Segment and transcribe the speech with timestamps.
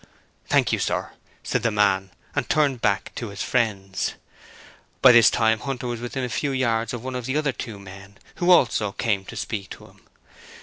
[0.49, 1.11] 'Thank you, sir,'
[1.43, 4.15] said the man, and turned back to his friends.
[4.99, 7.77] By this time Hunter was within a few yards of one of the other two
[7.77, 9.99] men, who also came to speak to him.